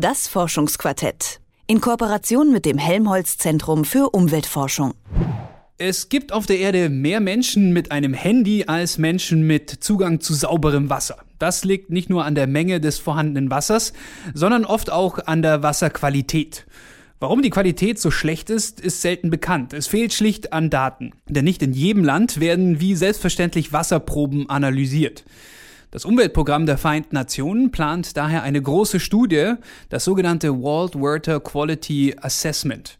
Das 0.00 0.28
Forschungsquartett. 0.28 1.40
In 1.66 1.82
Kooperation 1.82 2.52
mit 2.52 2.64
dem 2.64 2.78
Helmholtz 2.78 3.36
Zentrum 3.36 3.84
für 3.84 4.08
Umweltforschung. 4.08 4.94
Es 5.76 6.08
gibt 6.08 6.32
auf 6.32 6.46
der 6.46 6.58
Erde 6.58 6.88
mehr 6.88 7.20
Menschen 7.20 7.74
mit 7.74 7.92
einem 7.92 8.14
Handy 8.14 8.64
als 8.66 8.96
Menschen 8.96 9.46
mit 9.46 9.68
Zugang 9.68 10.22
zu 10.22 10.32
sauberem 10.32 10.88
Wasser. 10.88 11.18
Das 11.38 11.66
liegt 11.66 11.90
nicht 11.90 12.08
nur 12.08 12.24
an 12.24 12.34
der 12.34 12.46
Menge 12.46 12.80
des 12.80 12.98
vorhandenen 12.98 13.50
Wassers, 13.50 13.92
sondern 14.32 14.64
oft 14.64 14.90
auch 14.90 15.18
an 15.26 15.42
der 15.42 15.62
Wasserqualität. 15.62 16.64
Warum 17.18 17.42
die 17.42 17.50
Qualität 17.50 17.98
so 17.98 18.10
schlecht 18.10 18.48
ist, 18.48 18.80
ist 18.80 19.02
selten 19.02 19.28
bekannt. 19.28 19.74
Es 19.74 19.86
fehlt 19.86 20.14
schlicht 20.14 20.54
an 20.54 20.70
Daten. 20.70 21.12
Denn 21.28 21.44
nicht 21.44 21.60
in 21.62 21.74
jedem 21.74 22.04
Land 22.04 22.40
werden 22.40 22.80
wie 22.80 22.94
selbstverständlich 22.94 23.74
Wasserproben 23.74 24.48
analysiert. 24.48 25.24
Das 25.92 26.04
Umweltprogramm 26.04 26.66
der 26.66 26.78
Vereinten 26.78 27.16
Nationen 27.16 27.72
plant 27.72 28.16
daher 28.16 28.44
eine 28.44 28.62
große 28.62 29.00
Studie, 29.00 29.54
das 29.88 30.04
sogenannte 30.04 30.62
World 30.62 30.94
Water 30.94 31.40
Quality 31.40 32.14
Assessment. 32.20 32.96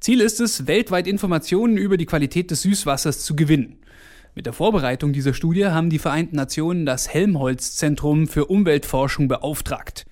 Ziel 0.00 0.22
ist 0.22 0.40
es, 0.40 0.66
weltweit 0.66 1.06
Informationen 1.06 1.76
über 1.76 1.98
die 1.98 2.06
Qualität 2.06 2.50
des 2.50 2.62
Süßwassers 2.62 3.22
zu 3.24 3.36
gewinnen. 3.36 3.76
Mit 4.34 4.46
der 4.46 4.54
Vorbereitung 4.54 5.12
dieser 5.12 5.34
Studie 5.34 5.66
haben 5.66 5.90
die 5.90 5.98
Vereinten 5.98 6.36
Nationen 6.36 6.86
das 6.86 7.10
Helmholtz 7.12 7.76
Zentrum 7.76 8.26
für 8.26 8.46
Umweltforschung 8.46 9.28
beauftragt. 9.28 10.06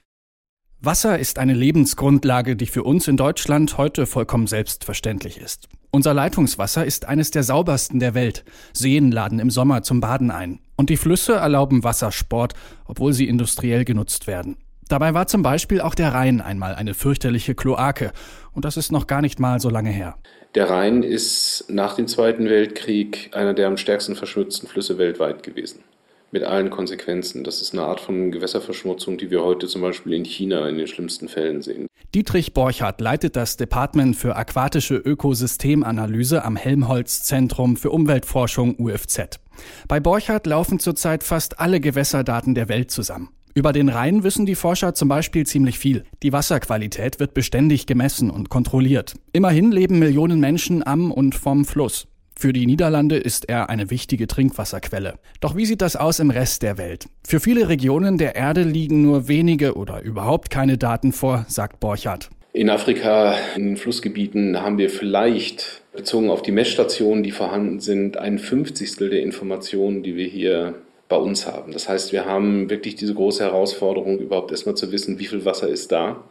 Wasser 0.80 1.18
ist 1.18 1.38
eine 1.38 1.54
Lebensgrundlage, 1.54 2.56
die 2.56 2.66
für 2.66 2.82
uns 2.82 3.08
in 3.08 3.16
Deutschland 3.16 3.78
heute 3.78 4.06
vollkommen 4.06 4.46
selbstverständlich 4.46 5.38
ist. 5.38 5.70
Unser 5.90 6.12
Leitungswasser 6.12 6.84
ist 6.84 7.06
eines 7.06 7.30
der 7.30 7.42
saubersten 7.42 7.98
der 7.98 8.14
Welt. 8.14 8.44
Seen 8.74 9.10
laden 9.10 9.38
im 9.38 9.50
Sommer 9.50 9.82
zum 9.82 10.00
Baden 10.00 10.30
ein. 10.30 10.60
Und 10.76 10.90
die 10.90 10.98
Flüsse 10.98 11.34
erlauben 11.34 11.82
Wassersport, 11.82 12.52
obwohl 12.84 13.14
sie 13.14 13.26
industriell 13.26 13.86
genutzt 13.86 14.26
werden. 14.26 14.58
Dabei 14.88 15.14
war 15.14 15.26
zum 15.26 15.42
Beispiel 15.42 15.80
auch 15.80 15.94
der 15.94 16.12
Rhein 16.12 16.40
einmal 16.42 16.74
eine 16.74 16.92
fürchterliche 16.92 17.54
Kloake. 17.54 18.12
Und 18.52 18.66
das 18.66 18.76
ist 18.76 18.92
noch 18.92 19.06
gar 19.06 19.22
nicht 19.22 19.40
mal 19.40 19.60
so 19.60 19.70
lange 19.70 19.90
her. 19.90 20.16
Der 20.54 20.68
Rhein 20.68 21.02
ist 21.02 21.64
nach 21.68 21.94
dem 21.96 22.06
Zweiten 22.06 22.48
Weltkrieg 22.48 23.30
einer 23.32 23.54
der 23.54 23.66
am 23.66 23.76
stärksten 23.78 24.14
verschmutzten 24.14 24.68
Flüsse 24.68 24.98
weltweit 24.98 25.42
gewesen 25.42 25.82
mit 26.30 26.44
allen 26.44 26.70
Konsequenzen. 26.70 27.44
Das 27.44 27.60
ist 27.62 27.72
eine 27.72 27.82
Art 27.82 28.00
von 28.00 28.30
Gewässerverschmutzung, 28.30 29.18
die 29.18 29.30
wir 29.30 29.42
heute 29.42 29.66
zum 29.66 29.82
Beispiel 29.82 30.12
in 30.12 30.24
China 30.24 30.68
in 30.68 30.78
den 30.78 30.86
schlimmsten 30.86 31.28
Fällen 31.28 31.62
sehen. 31.62 31.86
Dietrich 32.14 32.54
Borchardt 32.54 33.00
leitet 33.00 33.36
das 33.36 33.56
Department 33.56 34.16
für 34.16 34.36
aquatische 34.36 34.96
Ökosystemanalyse 34.96 36.44
am 36.44 36.56
Helmholtz 36.56 37.22
Zentrum 37.22 37.76
für 37.76 37.90
Umweltforschung 37.90 38.76
UFZ. 38.78 39.40
Bei 39.88 40.00
Borchardt 40.00 40.46
laufen 40.46 40.78
zurzeit 40.78 41.24
fast 41.24 41.60
alle 41.60 41.80
Gewässerdaten 41.80 42.54
der 42.54 42.68
Welt 42.68 42.90
zusammen. 42.90 43.30
Über 43.54 43.72
den 43.72 43.88
Rhein 43.88 44.22
wissen 44.22 44.46
die 44.46 44.54
Forscher 44.54 44.94
zum 44.94 45.08
Beispiel 45.08 45.44
ziemlich 45.44 45.78
viel. 45.78 46.04
Die 46.22 46.32
Wasserqualität 46.32 47.18
wird 47.18 47.34
beständig 47.34 47.86
gemessen 47.86 48.30
und 48.30 48.50
kontrolliert. 48.50 49.14
Immerhin 49.32 49.72
leben 49.72 49.98
Millionen 49.98 50.38
Menschen 50.38 50.86
am 50.86 51.10
und 51.10 51.34
vom 51.34 51.64
Fluss. 51.64 52.06
Für 52.40 52.52
die 52.52 52.66
Niederlande 52.66 53.16
ist 53.16 53.48
er 53.48 53.68
eine 53.68 53.90
wichtige 53.90 54.28
Trinkwasserquelle. 54.28 55.14
Doch 55.40 55.56
wie 55.56 55.66
sieht 55.66 55.82
das 55.82 55.96
aus 55.96 56.20
im 56.20 56.30
Rest 56.30 56.62
der 56.62 56.78
Welt? 56.78 57.06
Für 57.26 57.40
viele 57.40 57.68
Regionen 57.68 58.16
der 58.16 58.36
Erde 58.36 58.62
liegen 58.62 59.02
nur 59.02 59.26
wenige 59.26 59.74
oder 59.74 60.02
überhaupt 60.02 60.48
keine 60.48 60.78
Daten 60.78 61.10
vor, 61.10 61.46
sagt 61.48 61.80
Borchardt. 61.80 62.30
In 62.52 62.70
Afrika, 62.70 63.34
in 63.56 63.76
Flussgebieten, 63.76 64.62
haben 64.62 64.78
wir 64.78 64.88
vielleicht, 64.88 65.82
bezogen 65.92 66.30
auf 66.30 66.40
die 66.42 66.52
Messstationen, 66.52 67.24
die 67.24 67.32
vorhanden 67.32 67.80
sind, 67.80 68.18
ein 68.18 68.38
Fünfzigstel 68.38 69.10
der 69.10 69.22
Informationen, 69.22 70.04
die 70.04 70.14
wir 70.14 70.28
hier 70.28 70.74
bei 71.08 71.16
uns 71.16 71.44
haben. 71.44 71.72
Das 71.72 71.88
heißt, 71.88 72.12
wir 72.12 72.24
haben 72.24 72.70
wirklich 72.70 72.94
diese 72.94 73.14
große 73.14 73.42
Herausforderung, 73.42 74.20
überhaupt 74.20 74.52
erstmal 74.52 74.76
zu 74.76 74.92
wissen, 74.92 75.18
wie 75.18 75.26
viel 75.26 75.44
Wasser 75.44 75.68
ist 75.68 75.90
da 75.90 76.22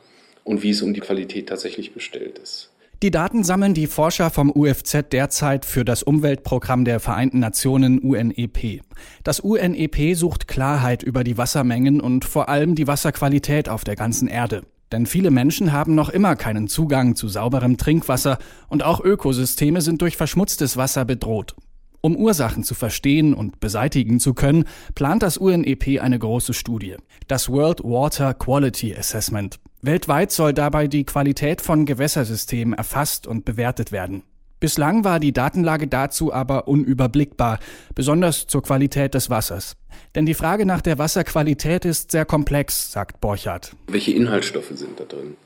und 0.45 0.63
wie 0.63 0.69
es 0.69 0.81
um 0.81 0.93
die 0.93 1.01
Qualität 1.01 1.49
tatsächlich 1.49 1.93
bestellt 1.93 2.39
ist. 2.39 2.71
Die 3.03 3.11
Daten 3.11 3.43
sammeln 3.43 3.75
die 3.75 3.85
Forscher 3.85 4.31
vom 4.31 4.51
UFZ 4.51 5.09
derzeit 5.11 5.65
für 5.65 5.85
das 5.85 6.01
Umweltprogramm 6.01 6.83
der 6.83 6.99
Vereinten 6.99 7.37
Nationen 7.37 7.99
UNEP. 7.99 8.81
Das 9.23 9.39
UNEP 9.39 10.15
sucht 10.15 10.47
Klarheit 10.47 11.03
über 11.03 11.23
die 11.23 11.37
Wassermengen 11.37 12.01
und 12.01 12.25
vor 12.25 12.49
allem 12.49 12.73
die 12.73 12.87
Wasserqualität 12.87 13.69
auf 13.69 13.83
der 13.83 13.95
ganzen 13.95 14.27
Erde. 14.27 14.63
Denn 14.91 15.05
viele 15.05 15.29
Menschen 15.29 15.73
haben 15.73 15.93
noch 15.93 16.09
immer 16.09 16.35
keinen 16.35 16.67
Zugang 16.67 17.15
zu 17.15 17.27
sauberem 17.27 17.77
Trinkwasser 17.77 18.39
und 18.67 18.81
auch 18.81 18.99
Ökosysteme 18.99 19.81
sind 19.81 20.01
durch 20.01 20.17
verschmutztes 20.17 20.75
Wasser 20.75 21.05
bedroht. 21.05 21.55
Um 22.01 22.15
Ursachen 22.15 22.63
zu 22.63 22.73
verstehen 22.73 23.35
und 23.35 23.59
beseitigen 23.59 24.19
zu 24.19 24.33
können, 24.33 24.63
plant 24.95 25.21
das 25.21 25.37
UNEP 25.37 26.01
eine 26.01 26.17
große 26.17 26.55
Studie, 26.55 26.95
das 27.27 27.47
World 27.47 27.83
Water 27.83 28.33
Quality 28.33 28.95
Assessment. 28.95 29.59
Weltweit 29.87 30.31
soll 30.31 30.53
dabei 30.53 30.87
die 30.87 31.05
Qualität 31.05 31.61
von 31.61 31.85
Gewässersystemen 31.85 32.73
erfasst 32.73 33.25
und 33.25 33.45
bewertet 33.45 33.93
werden. 33.93 34.23
Bislang 34.59 35.05
war 35.05 35.21
die 35.21 35.31
Datenlage 35.31 35.87
dazu 35.87 36.33
aber 36.33 36.67
unüberblickbar, 36.67 37.59
besonders 37.95 38.47
zur 38.47 38.61
Qualität 38.63 39.13
des 39.13 39.29
Wassers. 39.29 39.77
Denn 40.13 40.25
die 40.25 40.33
Frage 40.33 40.65
nach 40.65 40.81
der 40.81 40.97
Wasserqualität 40.97 41.85
ist 41.85 42.11
sehr 42.11 42.25
komplex, 42.25 42.91
sagt 42.91 43.21
Borchardt. 43.21 43.77
Welche 43.87 44.11
Inhaltsstoffe 44.11 44.71
sind 44.73 44.99
da 44.99 45.05
drin? 45.05 45.37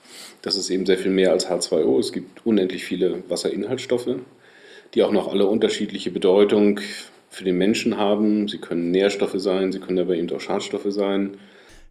Das 0.41 0.55
ist 0.55 0.71
eben 0.71 0.87
sehr 0.87 0.97
viel 0.97 1.11
mehr 1.11 1.31
als 1.31 1.47
H2O. 1.47 1.99
Es 1.99 2.11
gibt 2.11 2.43
unendlich 2.43 2.83
viele 2.83 3.21
Wasserinhaltsstoffe, 3.29 4.15
die 4.95 5.03
auch 5.03 5.11
noch 5.11 5.27
alle 5.27 5.45
unterschiedliche 5.45 6.09
Bedeutung 6.09 6.79
für 7.29 7.43
den 7.43 7.59
Menschen 7.59 7.95
haben. 7.95 8.47
Sie 8.47 8.57
können 8.57 8.89
Nährstoffe 8.89 9.35
sein, 9.35 9.71
sie 9.71 9.79
können 9.79 9.99
aber 9.99 10.15
eben 10.15 10.31
auch 10.31 10.41
Schadstoffe 10.41 10.87
sein. 10.87 11.37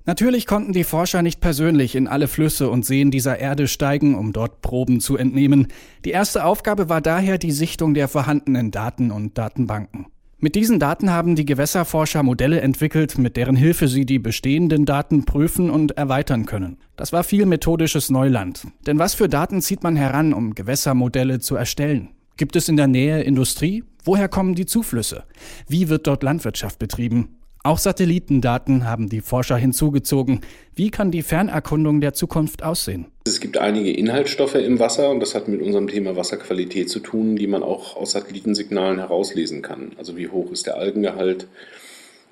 Natürlich 0.06 0.46
konnten 0.46 0.72
die 0.72 0.84
Forscher 0.84 1.22
nicht 1.22 1.40
persönlich 1.40 1.94
in 1.94 2.08
alle 2.08 2.26
Flüsse 2.26 2.70
und 2.70 2.86
Seen 2.86 3.10
dieser 3.10 3.38
Erde 3.38 3.68
steigen, 3.68 4.14
um 4.16 4.32
dort 4.32 4.62
Proben 4.62 5.00
zu 5.00 5.16
entnehmen. 5.16 5.68
Die 6.04 6.10
erste 6.10 6.44
Aufgabe 6.44 6.88
war 6.88 7.00
daher 7.00 7.38
die 7.38 7.52
Sichtung 7.52 7.92
der 7.94 8.08
vorhandenen 8.08 8.70
Daten 8.70 9.10
und 9.10 9.36
Datenbanken. 9.36 10.06
Mit 10.42 10.54
diesen 10.54 10.80
Daten 10.80 11.10
haben 11.10 11.36
die 11.36 11.44
Gewässerforscher 11.44 12.22
Modelle 12.22 12.62
entwickelt, 12.62 13.18
mit 13.18 13.36
deren 13.36 13.56
Hilfe 13.56 13.88
sie 13.88 14.06
die 14.06 14.18
bestehenden 14.18 14.86
Daten 14.86 15.26
prüfen 15.26 15.68
und 15.68 15.98
erweitern 15.98 16.46
können. 16.46 16.78
Das 16.96 17.12
war 17.12 17.24
viel 17.24 17.44
methodisches 17.44 18.08
Neuland. 18.08 18.66
Denn 18.86 18.98
was 18.98 19.12
für 19.12 19.28
Daten 19.28 19.60
zieht 19.60 19.82
man 19.82 19.96
heran, 19.96 20.32
um 20.32 20.54
Gewässermodelle 20.54 21.40
zu 21.40 21.56
erstellen? 21.56 22.08
Gibt 22.38 22.56
es 22.56 22.70
in 22.70 22.78
der 22.78 22.86
Nähe 22.86 23.20
Industrie? 23.20 23.84
Woher 24.02 24.28
kommen 24.30 24.54
die 24.54 24.64
Zuflüsse? 24.64 25.24
Wie 25.68 25.90
wird 25.90 26.06
dort 26.06 26.22
Landwirtschaft 26.22 26.78
betrieben? 26.78 27.36
Auch 27.62 27.76
Satellitendaten 27.76 28.86
haben 28.86 29.10
die 29.10 29.20
Forscher 29.20 29.56
hinzugezogen. 29.58 30.40
Wie 30.74 30.90
kann 30.90 31.10
die 31.10 31.22
Fernerkundung 31.22 32.00
der 32.00 32.14
Zukunft 32.14 32.62
aussehen? 32.62 33.08
Es 33.26 33.38
gibt 33.38 33.58
einige 33.58 33.92
Inhaltsstoffe 33.92 34.54
im 34.54 34.78
Wasser 34.78 35.10
und 35.10 35.20
das 35.20 35.34
hat 35.34 35.46
mit 35.46 35.60
unserem 35.60 35.86
Thema 35.86 36.16
Wasserqualität 36.16 36.88
zu 36.88 37.00
tun, 37.00 37.36
die 37.36 37.46
man 37.46 37.62
auch 37.62 37.96
aus 37.96 38.12
Satellitensignalen 38.12 38.98
herauslesen 38.98 39.60
kann. 39.60 39.92
Also 39.98 40.16
wie 40.16 40.28
hoch 40.28 40.50
ist 40.52 40.66
der 40.66 40.76
Algengehalt? 40.76 41.48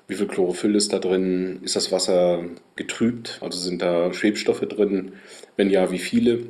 Wie 0.07 0.15
viel 0.15 0.27
Chlorophyll 0.27 0.73
ist 0.73 0.93
da 0.93 0.97
drin? 0.97 1.59
Ist 1.61 1.75
das 1.75 1.91
Wasser 1.91 2.43
getrübt? 2.75 3.37
Also 3.41 3.59
sind 3.59 3.83
da 3.83 4.11
Schwebstoffe 4.11 4.61
drin? 4.61 5.11
Wenn 5.57 5.69
ja, 5.69 5.91
wie 5.91 5.99
viele? 5.99 6.47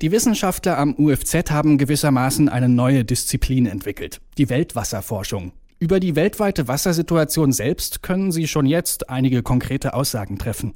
Die 0.00 0.12
Wissenschaftler 0.12 0.78
am 0.78 0.94
UFZ 0.94 1.50
haben 1.50 1.78
gewissermaßen 1.78 2.48
eine 2.48 2.68
neue 2.68 3.04
Disziplin 3.04 3.66
entwickelt, 3.66 4.20
die 4.38 4.50
Weltwasserforschung. 4.50 5.50
Über 5.84 6.00
die 6.00 6.16
weltweite 6.16 6.66
Wassersituation 6.66 7.52
selbst 7.52 8.02
können 8.02 8.32
Sie 8.32 8.48
schon 8.48 8.64
jetzt 8.64 9.10
einige 9.10 9.42
konkrete 9.42 9.92
Aussagen 9.92 10.38
treffen. 10.38 10.72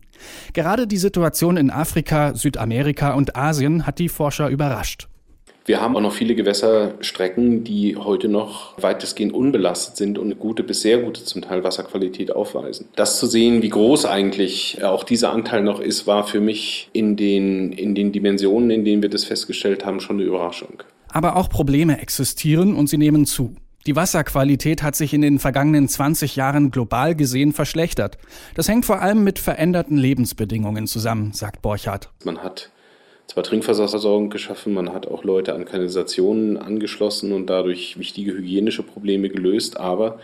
Gerade 0.52 0.86
die 0.86 0.98
Situation 0.98 1.56
in 1.56 1.70
Afrika, 1.70 2.34
Südamerika 2.34 3.14
und 3.14 3.34
Asien 3.34 3.86
hat 3.86 4.00
die 4.00 4.10
Forscher 4.10 4.50
überrascht. 4.50 5.08
Wir 5.64 5.80
haben 5.80 5.96
auch 5.96 6.02
noch 6.02 6.12
viele 6.12 6.34
Gewässerstrecken, 6.34 7.64
die 7.64 7.96
heute 7.96 8.28
noch 8.28 8.76
weitestgehend 8.82 9.32
unbelastet 9.32 9.96
sind 9.96 10.18
und 10.18 10.26
eine 10.26 10.36
gute 10.36 10.62
bis 10.62 10.82
sehr 10.82 10.98
gute 10.98 11.24
zum 11.24 11.40
Teil 11.40 11.64
Wasserqualität 11.64 12.30
aufweisen. 12.36 12.88
Das 12.94 13.18
zu 13.18 13.26
sehen, 13.26 13.62
wie 13.62 13.70
groß 13.70 14.04
eigentlich 14.04 14.84
auch 14.84 15.04
dieser 15.04 15.32
Anteil 15.32 15.62
noch 15.62 15.80
ist, 15.80 16.06
war 16.06 16.26
für 16.26 16.40
mich 16.40 16.90
in 16.92 17.16
den, 17.16 17.72
in 17.72 17.94
den 17.94 18.12
Dimensionen, 18.12 18.70
in 18.70 18.84
denen 18.84 19.00
wir 19.00 19.08
das 19.08 19.24
festgestellt 19.24 19.86
haben, 19.86 20.00
schon 20.00 20.16
eine 20.16 20.26
Überraschung. 20.26 20.82
Aber 21.08 21.36
auch 21.36 21.48
Probleme 21.48 21.98
existieren 21.98 22.74
und 22.74 22.90
sie 22.90 22.98
nehmen 22.98 23.24
zu. 23.24 23.56
Die 23.88 23.96
Wasserqualität 23.96 24.82
hat 24.82 24.96
sich 24.96 25.14
in 25.14 25.22
den 25.22 25.38
vergangenen 25.38 25.88
20 25.88 26.36
Jahren 26.36 26.70
global 26.70 27.14
gesehen 27.14 27.54
verschlechtert. 27.54 28.18
Das 28.54 28.68
hängt 28.68 28.84
vor 28.84 29.00
allem 29.00 29.24
mit 29.24 29.38
veränderten 29.38 29.96
Lebensbedingungen 29.96 30.86
zusammen, 30.86 31.32
sagt 31.32 31.62
Borchardt. 31.62 32.10
Man 32.22 32.42
hat 32.42 32.70
zwar 33.28 33.44
Trinkwasserversorgung 33.44 34.28
geschaffen, 34.28 34.74
man 34.74 34.92
hat 34.92 35.06
auch 35.06 35.24
Leute 35.24 35.54
an 35.54 35.64
Kanalisationen 35.64 36.58
angeschlossen 36.58 37.32
und 37.32 37.46
dadurch 37.46 37.98
wichtige 37.98 38.32
hygienische 38.32 38.82
Probleme 38.82 39.30
gelöst, 39.30 39.80
aber 39.80 40.18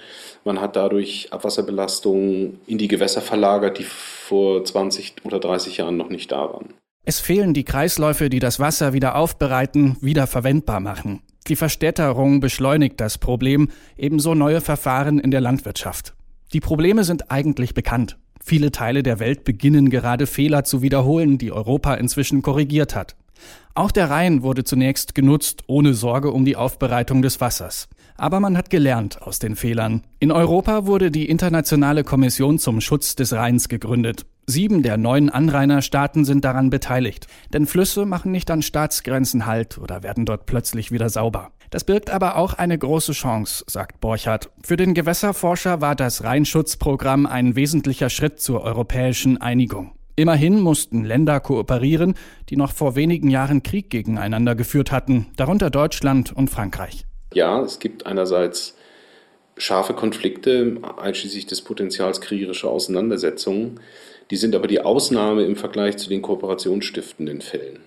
man 0.45 0.61
hat 0.61 0.77
dadurch 0.77 1.29
Abwasserbelastungen 1.31 2.61
in 2.67 2.77
die 2.77 2.89
Gewässer 2.89 3.23
verlagert, 3.23 3.79
die 3.79 3.85
vor 3.85 4.63
20 4.63 5.15
oder 5.25 5.41
30 5.41 5.79
Jahren 5.79 5.97
noch 5.97 6.11
nicht 6.11 6.31
da 6.33 6.53
waren. 6.53 6.75
Es 7.07 7.19
fehlen 7.19 7.55
die 7.55 7.65
Kreisläufe, 7.65 8.29
die 8.29 8.41
das 8.41 8.61
Wasser 8.61 8.93
wieder 8.93 9.17
aufbereiten, 9.17 9.97
wieder 10.03 10.27
verwendbar 10.27 10.81
machen. 10.81 11.23
Die 11.47 11.57
Verstädterung 11.57 12.41
beschleunigt 12.41 12.99
das 13.01 13.19
Problem, 13.19 13.69
ebenso 13.99 14.35
neue 14.35 14.63
Verfahren 14.63 15.19
in 15.19 15.31
der 15.31 15.43
Landwirtschaft. 15.43 16.15
Die 16.55 16.61
Probleme 16.61 17.05
sind 17.05 17.31
eigentlich 17.31 17.75
bekannt. 17.75 18.17
Viele 18.43 18.73
Teile 18.73 19.03
der 19.03 19.19
Welt 19.21 19.45
beginnen 19.45 19.91
gerade 19.91 20.27
Fehler 20.27 20.65
zu 20.65 20.81
wiederholen, 20.81 21.37
die 21.37 21.53
Europa 21.53 21.95
inzwischen 21.95 22.41
korrigiert 22.41 22.95
hat. 22.95 23.15
Auch 23.75 23.91
der 23.91 24.09
Rhein 24.09 24.43
wurde 24.43 24.65
zunächst 24.65 25.15
genutzt, 25.15 25.65
ohne 25.67 25.93
Sorge 25.93 26.31
um 26.31 26.47
die 26.47 26.57
Aufbereitung 26.57 27.21
des 27.21 27.41
Wassers. 27.43 27.89
Aber 28.17 28.41
man 28.41 28.57
hat 28.57 28.71
gelernt 28.71 29.21
aus 29.21 29.39
den 29.39 29.57
Fehlern. 29.57 30.03
In 30.21 30.33
Europa 30.33 30.87
wurde 30.87 31.11
die 31.11 31.29
Internationale 31.29 32.05
Kommission 32.05 32.59
zum 32.59 32.81
Schutz 32.81 33.17
des 33.17 33.33
Rheins 33.35 33.69
gegründet. 33.69 34.25
Sieben 34.47 34.83
der 34.83 34.97
neun 34.97 35.31
Anrainerstaaten 35.31 36.25
sind 36.25 36.45
daran 36.45 36.69
beteiligt. 36.69 37.27
Denn 37.53 37.67
Flüsse 37.67 38.05
machen 38.05 38.31
nicht 38.31 38.51
an 38.51 38.63
Staatsgrenzen 38.63 39.47
Halt 39.47 39.79
oder 39.79 40.03
werden 40.03 40.27
dort 40.27 40.47
plötzlich 40.47 40.93
wieder 40.93 41.09
sauber. 41.09 41.51
Das 41.71 41.85
birgt 41.85 42.11
aber 42.11 42.37
auch 42.37 42.55
eine 42.55 42.79
große 42.79 43.13
Chance, 43.13 43.65
sagt 43.67 44.01
Borchardt. 44.01 44.51
Für 44.63 44.77
den 44.77 44.95
Gewässerforscher 44.95 45.81
war 45.81 45.97
das 45.97 46.25
Rheinschutzprogramm 46.25 47.27
ein 47.27 47.57
wesentlicher 47.57 48.11
Schritt 48.11 48.41
zur 48.41 48.63
europäischen 48.63 49.41
Einigung. 49.41 49.93
Immerhin 50.17 50.61
mussten 50.61 51.05
Länder 51.05 51.41
kooperieren, 51.41 52.15
die 52.49 52.57
noch 52.57 52.73
vor 52.73 52.95
wenigen 52.95 53.31
Jahren 53.31 53.63
Krieg 53.63 53.91
gegeneinander 53.91 54.55
geführt 54.55 54.93
hatten, 54.93 55.27
darunter 55.37 55.71
Deutschland 55.71 56.33
und 56.33 56.51
Frankreich. 56.51 57.07
Ja, 57.33 57.61
es 57.63 57.81
gibt 57.81 58.07
einerseits 58.07 58.77
scharfe 59.57 59.95
Konflikte, 59.95 60.79
einschließlich 60.97 61.47
des 61.47 61.63
Potenzials 61.63 62.21
kriegerischer 62.21 62.71
Auseinandersetzungen. 62.71 63.81
Die 64.31 64.37
sind 64.37 64.55
aber 64.55 64.67
die 64.67 64.81
Ausnahme 64.81 65.45
im 65.45 65.57
Vergleich 65.57 65.97
zu 65.97 66.09
den 66.09 66.23
kooperationsstiftenden 66.23 67.41
Fällen. 67.41 67.79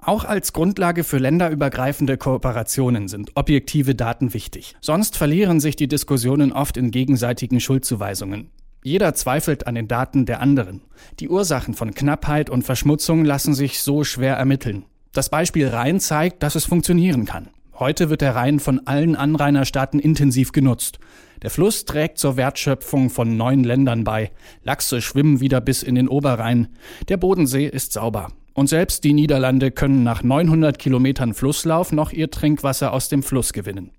Auch 0.00 0.24
als 0.24 0.52
Grundlage 0.52 1.02
für 1.02 1.18
länderübergreifende 1.18 2.16
Kooperationen 2.16 3.08
sind 3.08 3.32
objektive 3.34 3.94
Daten 3.94 4.32
wichtig. 4.32 4.76
Sonst 4.80 5.16
verlieren 5.16 5.58
sich 5.58 5.74
die 5.74 5.88
Diskussionen 5.88 6.52
oft 6.52 6.76
in 6.76 6.92
gegenseitigen 6.92 7.58
Schuldzuweisungen. 7.58 8.50
Jeder 8.84 9.14
zweifelt 9.14 9.66
an 9.66 9.74
den 9.74 9.88
Daten 9.88 10.24
der 10.24 10.40
anderen. 10.40 10.82
Die 11.18 11.28
Ursachen 11.28 11.74
von 11.74 11.94
Knappheit 11.94 12.48
und 12.48 12.62
Verschmutzung 12.62 13.24
lassen 13.24 13.54
sich 13.54 13.80
so 13.80 14.04
schwer 14.04 14.36
ermitteln. 14.36 14.84
Das 15.12 15.30
Beispiel 15.30 15.66
Rhein 15.66 15.98
zeigt, 15.98 16.44
dass 16.44 16.54
es 16.54 16.64
funktionieren 16.64 17.24
kann. 17.24 17.48
Heute 17.78 18.10
wird 18.10 18.22
der 18.22 18.34
Rhein 18.34 18.58
von 18.58 18.88
allen 18.88 19.14
Anrainerstaaten 19.14 20.00
intensiv 20.00 20.50
genutzt. 20.50 20.98
Der 21.42 21.50
Fluss 21.50 21.84
trägt 21.84 22.18
zur 22.18 22.36
Wertschöpfung 22.36 23.08
von 23.08 23.36
neun 23.36 23.62
Ländern 23.62 24.02
bei. 24.02 24.32
Lachse 24.64 25.00
schwimmen 25.00 25.38
wieder 25.38 25.60
bis 25.60 25.84
in 25.84 25.94
den 25.94 26.08
Oberrhein. 26.08 26.68
Der 27.08 27.18
Bodensee 27.18 27.68
ist 27.68 27.92
sauber. 27.92 28.32
Und 28.52 28.68
selbst 28.68 29.04
die 29.04 29.12
Niederlande 29.12 29.70
können 29.70 30.02
nach 30.02 30.24
900 30.24 30.76
Kilometern 30.80 31.34
Flusslauf 31.34 31.92
noch 31.92 32.10
ihr 32.10 32.32
Trinkwasser 32.32 32.92
aus 32.92 33.08
dem 33.08 33.22
Fluss 33.22 33.52
gewinnen. 33.52 33.92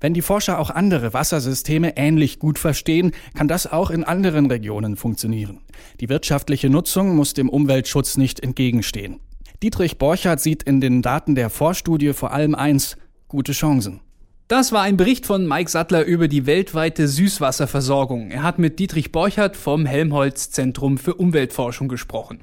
Wenn 0.00 0.14
die 0.14 0.22
Forscher 0.22 0.58
auch 0.58 0.70
andere 0.70 1.12
Wassersysteme 1.12 1.98
ähnlich 1.98 2.38
gut 2.38 2.58
verstehen, 2.58 3.12
kann 3.34 3.46
das 3.46 3.70
auch 3.70 3.90
in 3.90 4.04
anderen 4.04 4.46
Regionen 4.46 4.96
funktionieren. 4.96 5.60
Die 6.00 6.08
wirtschaftliche 6.08 6.70
Nutzung 6.70 7.14
muss 7.14 7.34
dem 7.34 7.50
Umweltschutz 7.50 8.16
nicht 8.16 8.40
entgegenstehen. 8.40 9.20
Dietrich 9.62 9.98
Borchardt 9.98 10.40
sieht 10.40 10.64
in 10.64 10.80
den 10.80 11.02
Daten 11.02 11.36
der 11.36 11.50
Vorstudie 11.50 12.14
vor 12.14 12.32
allem 12.32 12.56
eins, 12.56 12.96
gute 13.32 13.52
Chancen. 13.52 14.00
Das 14.46 14.70
war 14.70 14.82
ein 14.82 14.98
Bericht 14.98 15.24
von 15.24 15.48
Mike 15.48 15.70
Sattler 15.70 16.04
über 16.04 16.28
die 16.28 16.44
weltweite 16.44 17.08
Süßwasserversorgung. 17.08 18.30
Er 18.30 18.42
hat 18.42 18.58
mit 18.58 18.78
Dietrich 18.78 19.10
Borchardt 19.10 19.56
vom 19.56 19.86
Helmholtz 19.86 20.50
Zentrum 20.50 20.98
für 20.98 21.14
Umweltforschung 21.14 21.88
gesprochen. 21.88 22.40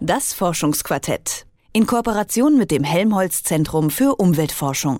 Das 0.00 0.34
Forschungsquartett 0.34 1.46
in 1.72 1.86
Kooperation 1.86 2.58
mit 2.58 2.72
dem 2.72 2.82
Helmholtz 2.82 3.44
Zentrum 3.44 3.90
für 3.90 4.16
Umweltforschung. 4.16 4.98